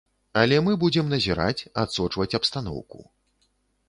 [0.43, 3.03] Але мы будзем назіраць, адсочваць абстаноўку.